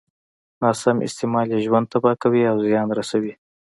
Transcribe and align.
ناسم 0.61 0.97
استعمال 1.07 1.47
يې 1.53 1.59
ژوند 1.65 1.85
تباه 1.93 2.15
کوي 2.23 2.43
او 2.51 2.57
زيان 2.67 2.87
رسوي. 2.99 3.33